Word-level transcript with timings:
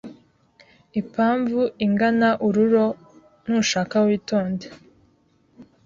Ipamvu 1.01 1.59
ingana 1.85 2.29
ururo 2.47 2.85
nushaka 3.47 3.95
witonde 4.07 4.67